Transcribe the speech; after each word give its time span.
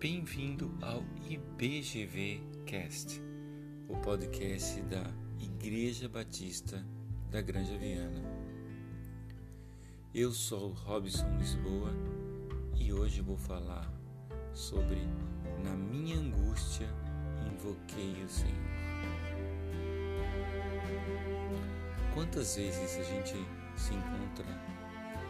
Bem-vindo 0.00 0.74
ao 0.80 1.04
IBGV 1.28 2.40
Cast, 2.64 3.20
o 3.86 3.94
podcast 3.98 4.80
da 4.84 5.04
Igreja 5.38 6.08
Batista 6.08 6.82
da 7.30 7.42
Granja 7.42 7.76
Viana. 7.76 8.22
Eu 10.14 10.32
sou 10.32 10.72
Robson 10.72 11.28
Lisboa 11.36 11.92
e 12.78 12.90
hoje 12.94 13.20
vou 13.20 13.36
falar 13.36 13.92
sobre 14.54 15.00
Na 15.62 15.74
minha 15.74 16.16
angústia 16.16 16.88
invoquei 17.52 18.24
o 18.24 18.28
Senhor. 18.30 18.54
Quantas 22.14 22.56
vezes 22.56 22.96
a 22.96 23.02
gente 23.02 23.34
se 23.76 23.92
encontra 23.92 24.46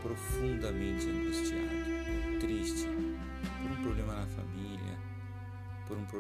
profundamente 0.01 1.09
angustiado, 1.09 2.39
triste, 2.39 2.87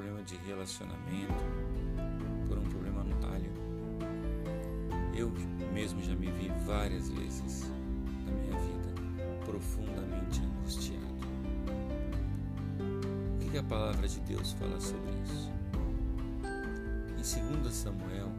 problema 0.00 0.22
de 0.22 0.34
relacionamento, 0.46 1.44
por 2.48 2.56
um 2.56 2.64
problema 2.70 3.04
no 3.04 3.14
talho. 3.16 3.52
Eu 5.14 5.30
mesmo 5.74 6.00
já 6.02 6.14
me 6.14 6.30
vi 6.30 6.50
várias 6.64 7.10
vezes 7.10 7.70
na 8.24 8.32
minha 8.32 8.58
vida 8.58 8.94
profundamente 9.44 10.40
angustiado. 10.40 11.04
O 13.42 13.50
que 13.50 13.58
a 13.58 13.62
palavra 13.62 14.08
de 14.08 14.20
Deus 14.20 14.52
fala 14.52 14.80
sobre 14.80 15.12
isso? 15.22 15.52
Em 17.18 17.60
2 17.60 17.74
Samuel 17.74 18.32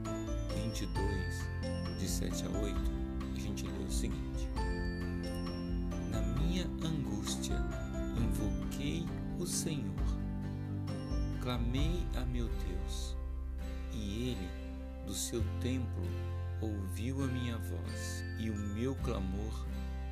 22, 0.63 1.99
de 1.99 2.07
7 2.07 2.45
a 2.47 2.59
8, 2.59 2.75
a 3.35 3.39
gente 3.39 3.67
lê 3.67 3.83
o 3.83 3.91
seguinte: 3.91 4.47
Na 6.09 6.21
minha 6.21 6.65
angústia, 6.83 7.55
invoquei 8.17 9.05
o 9.37 9.45
Senhor. 9.45 10.20
Clamei 11.41 12.05
a 12.15 12.25
meu 12.25 12.47
Deus, 12.47 13.15
e 13.91 14.29
ele, 14.29 14.49
do 15.05 15.13
seu 15.13 15.43
templo, 15.59 16.05
ouviu 16.61 17.23
a 17.23 17.27
minha 17.27 17.57
voz, 17.57 18.23
e 18.39 18.49
o 18.49 18.55
meu 18.55 18.95
clamor 18.95 19.65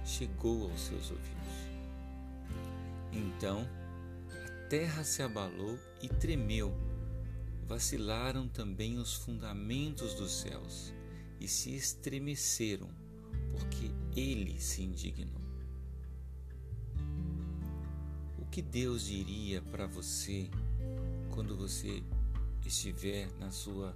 chegou 0.04 0.70
aos 0.70 0.82
seus 0.82 1.12
ouvidos. 1.12 1.70
Então 3.12 3.68
a 4.32 4.68
terra 4.70 5.04
se 5.04 5.22
abalou 5.22 5.78
e 6.02 6.08
tremeu, 6.08 6.76
vacilaram 7.68 8.48
também 8.48 8.98
os 8.98 9.14
fundamentos 9.14 10.16
dos 10.16 10.32
céus 10.32 10.94
e 11.40 11.48
se 11.48 11.76
estremeceram, 11.76 12.90
porque 13.52 13.92
ele 14.16 14.60
se 14.60 14.82
indignou. 14.82 15.40
que 18.50 18.62
Deus 18.64 19.06
diria 19.06 19.62
para 19.62 19.86
você 19.86 20.50
quando 21.40 21.56
você 21.56 22.04
estiver 22.66 23.30
na 23.40 23.50
sua 23.50 23.96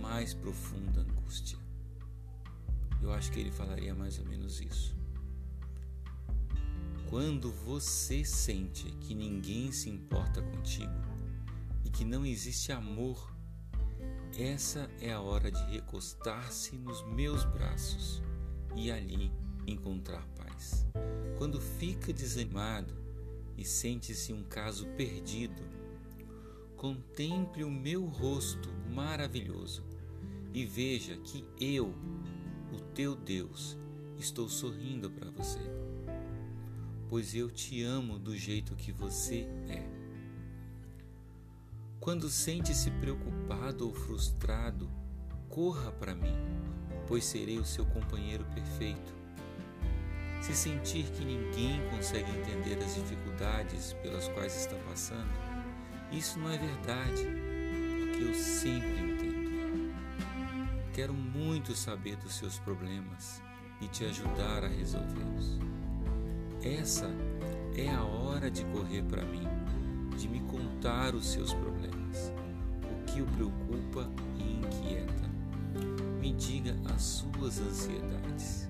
mais 0.00 0.32
profunda 0.32 1.00
angústia? 1.00 1.58
Eu 3.02 3.12
acho 3.12 3.32
que 3.32 3.40
ele 3.40 3.50
falaria 3.50 3.92
mais 3.92 4.20
ou 4.20 4.24
menos 4.24 4.60
isso. 4.60 4.96
Quando 7.10 7.50
você 7.50 8.24
sente 8.24 8.84
que 9.00 9.16
ninguém 9.16 9.72
se 9.72 9.90
importa 9.90 10.40
contigo 10.42 10.92
e 11.84 11.90
que 11.90 12.04
não 12.04 12.24
existe 12.24 12.70
amor, 12.70 13.34
essa 14.38 14.88
é 15.00 15.12
a 15.12 15.20
hora 15.20 15.50
de 15.50 15.60
recostar-se 15.72 16.76
nos 16.76 17.04
meus 17.08 17.44
braços 17.44 18.22
e 18.76 18.92
ali 18.92 19.32
encontrar 19.66 20.24
paz. 20.36 20.86
Quando 21.36 21.60
fica 21.60 22.12
desanimado, 22.12 22.94
e 23.56 23.64
sente-se 23.64 24.32
um 24.32 24.44
caso 24.44 24.86
perdido, 24.96 25.83
contemple 26.84 27.64
o 27.64 27.70
meu 27.70 28.04
rosto 28.04 28.68
maravilhoso 28.90 29.82
e 30.52 30.66
veja 30.66 31.16
que 31.16 31.42
eu, 31.58 31.94
o 32.70 32.78
teu 32.78 33.16
Deus, 33.16 33.74
estou 34.18 34.50
sorrindo 34.50 35.10
para 35.10 35.30
você, 35.30 35.60
pois 37.08 37.34
eu 37.34 37.50
te 37.50 37.82
amo 37.82 38.18
do 38.18 38.36
jeito 38.36 38.76
que 38.76 38.92
você 38.92 39.48
é. 39.66 39.82
Quando 41.98 42.28
sente-se 42.28 42.90
preocupado 42.90 43.86
ou 43.86 43.94
frustrado, 43.94 44.90
corra 45.48 45.90
para 45.90 46.14
mim, 46.14 46.36
pois 47.06 47.24
serei 47.24 47.58
o 47.58 47.64
seu 47.64 47.86
companheiro 47.86 48.44
perfeito 48.54 49.14
se 50.42 50.54
sentir 50.54 51.04
que 51.04 51.24
ninguém 51.24 51.80
consegue 51.88 52.30
entender 52.30 52.76
as 52.84 52.96
dificuldades 52.96 53.94
pelas 54.02 54.28
quais 54.28 54.54
está 54.54 54.76
passando, 54.86 55.53
isso 56.14 56.38
não 56.38 56.50
é 56.50 56.56
verdade, 56.56 57.26
porque 57.98 58.24
eu 58.24 58.34
sempre 58.34 59.00
entendo. 59.00 59.94
Quero 60.92 61.12
muito 61.12 61.74
saber 61.74 62.16
dos 62.16 62.34
seus 62.36 62.58
problemas 62.58 63.42
e 63.80 63.88
te 63.88 64.04
ajudar 64.04 64.64
a 64.64 64.68
resolvê-los. 64.68 65.58
Essa 66.62 67.10
é 67.76 67.90
a 67.90 68.04
hora 68.04 68.50
de 68.50 68.64
correr 68.66 69.02
para 69.02 69.24
mim, 69.24 69.46
de 70.16 70.28
me 70.28 70.40
contar 70.40 71.14
os 71.14 71.26
seus 71.26 71.52
problemas, 71.52 72.32
o 72.84 73.04
que 73.04 73.20
o 73.20 73.26
preocupa 73.26 74.08
e 74.38 74.52
inquieta. 74.52 75.24
Me 76.20 76.32
diga 76.32 76.76
as 76.94 77.02
suas 77.02 77.58
ansiedades 77.58 78.66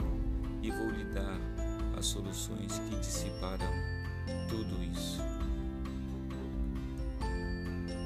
e 0.62 0.70
vou 0.70 0.88
lhe 0.88 1.04
dar 1.04 1.38
as 1.96 2.06
soluções 2.06 2.78
que 2.78 2.96
dissiparão 2.96 3.72
tudo 4.48 4.82
isso. 4.82 5.20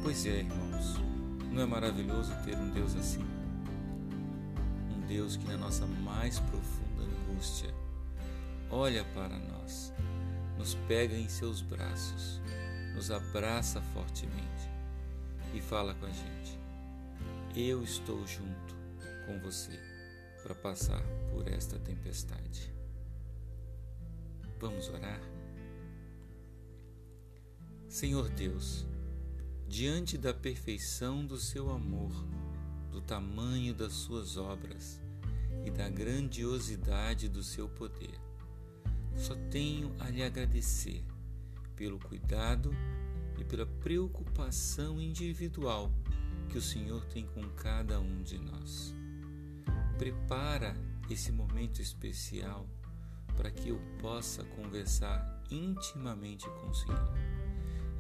Pois 0.09 0.25
é, 0.25 0.39
irmãos, 0.39 0.95
não 1.53 1.61
é 1.61 1.67
maravilhoso 1.67 2.33
ter 2.43 2.57
um 2.57 2.71
Deus 2.71 2.97
assim? 2.97 3.23
Um 4.91 5.07
Deus 5.07 5.37
que, 5.37 5.47
na 5.47 5.59
nossa 5.59 5.87
mais 5.87 6.41
profunda 6.41 7.03
angústia, 7.03 7.69
olha 8.71 9.05
para 9.13 9.39
nós, 9.39 9.93
nos 10.57 10.75
pega 10.89 11.15
em 11.15 11.29
seus 11.29 11.61
braços, 11.61 12.41
nos 12.95 13.11
abraça 13.11 13.83
fortemente 13.93 14.71
e 15.53 15.61
fala 15.61 15.93
com 15.97 16.07
a 16.07 16.11
gente: 16.11 16.59
Eu 17.55 17.85
estou 17.85 18.27
junto 18.27 18.75
com 19.27 19.39
você 19.41 19.79
para 20.43 20.55
passar 20.55 21.03
por 21.31 21.47
esta 21.49 21.79
tempestade. 21.81 22.73
Vamos 24.59 24.89
orar? 24.89 25.21
Senhor 27.91 28.31
Deus, 28.31 28.87
diante 29.69 30.17
da 30.17 30.33
perfeição 30.33 31.27
do 31.27 31.37
seu 31.37 31.71
amor, 31.71 32.11
do 32.91 33.03
tamanho 33.03 33.75
das 33.75 33.93
suas 33.93 34.39
obras 34.39 34.99
e 35.63 35.71
da 35.71 35.91
grandiosidade 35.91 37.29
do 37.29 37.43
seu 37.43 37.69
poder, 37.69 38.19
só 39.15 39.35
tenho 39.51 39.95
a 40.01 40.09
lhe 40.09 40.23
agradecer 40.23 41.05
pelo 41.77 41.99
cuidado 41.99 42.71
e 43.39 43.45
pela 43.45 43.67
preocupação 43.67 44.99
individual 44.99 45.93
que 46.49 46.57
o 46.57 46.63
Senhor 46.63 47.05
tem 47.05 47.27
com 47.27 47.43
cada 47.51 48.01
um 48.01 48.23
de 48.23 48.39
nós. 48.39 48.95
Prepara 49.99 50.75
esse 51.11 51.31
momento 51.31 51.83
especial 51.83 52.67
para 53.37 53.51
que 53.51 53.69
eu 53.69 53.79
possa 54.01 54.43
conversar 54.45 55.45
intimamente 55.51 56.49
com 56.49 56.71
o 56.71 56.75
Senhor 56.75 57.13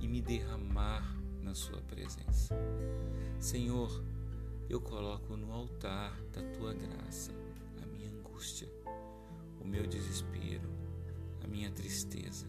e 0.00 0.09
me 0.09 0.23
derramar 0.23 1.18
na 1.48 1.54
Sua 1.54 1.81
presença. 1.81 2.54
Senhor, 3.41 4.04
eu 4.69 4.82
coloco 4.82 5.34
no 5.34 5.50
altar 5.50 6.14
da 6.31 6.43
Tua 6.43 6.75
graça 6.75 7.32
a 7.82 7.87
minha 7.87 8.11
angústia, 8.11 8.69
o 9.58 9.67
meu 9.67 9.87
desespero, 9.87 10.69
a 11.43 11.49
minha 11.49 11.70
tristeza. 11.70 12.46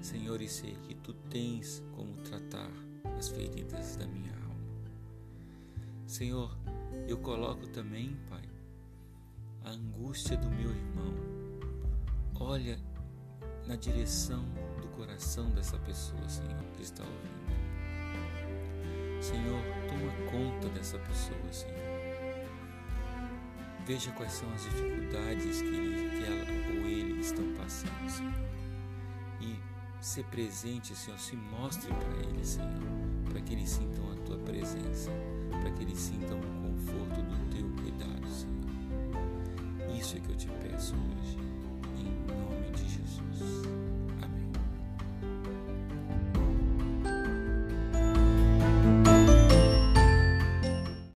Senhor, 0.00 0.40
e 0.40 0.48
sei 0.48 0.76
que 0.84 0.94
Tu 0.94 1.12
tens 1.28 1.82
como 1.96 2.14
tratar 2.22 2.70
as 3.18 3.28
feridas 3.28 3.96
da 3.96 4.06
minha 4.06 4.32
alma. 4.32 4.92
Senhor, 6.06 6.56
eu 7.08 7.18
coloco 7.18 7.66
também, 7.66 8.16
Pai, 8.28 8.48
a 9.64 9.70
angústia 9.70 10.36
do 10.36 10.48
meu 10.48 10.70
irmão, 10.70 11.28
Olha 12.40 12.78
na 13.66 13.74
direção 13.74 14.44
coração 14.98 15.48
dessa 15.50 15.78
pessoa, 15.78 16.28
Senhor, 16.28 16.60
que 16.76 16.82
está 16.82 17.04
ouvindo. 17.04 17.38
Senhor, 19.22 19.62
toma 19.88 20.10
conta 20.28 20.68
dessa 20.70 20.98
pessoa, 20.98 21.52
Senhor. 21.52 21.76
Veja 23.86 24.10
quais 24.10 24.32
são 24.32 24.52
as 24.52 24.64
dificuldades 24.64 25.62
que, 25.62 25.68
ele, 25.68 26.10
que 26.10 26.24
ela 26.24 26.80
ou 26.80 26.88
ele 26.88 27.20
estão 27.20 27.44
passando, 27.54 28.10
Senhor. 28.10 28.34
E 29.40 29.56
se 30.00 30.24
presente, 30.24 30.96
Senhor, 30.96 31.18
se 31.20 31.36
mostre 31.36 31.94
para 31.94 32.28
ele, 32.28 32.44
Senhor, 32.44 32.68
para 33.30 33.40
que 33.40 33.52
eles 33.52 33.70
sintam 33.70 34.10
a 34.10 34.16
tua 34.26 34.38
presença, 34.38 35.12
para 35.60 35.70
que 35.70 35.84
eles 35.84 35.98
sintam 35.98 36.40
o 36.40 36.42
conforto 36.42 37.22
do 37.22 37.54
teu 37.54 37.70
cuidado, 37.82 38.28
Senhor. 38.28 39.96
Isso 39.96 40.16
é 40.16 40.20
que 40.20 40.30
eu 40.30 40.36
te 40.36 40.48
peço 40.48 40.96
hoje 40.96 41.47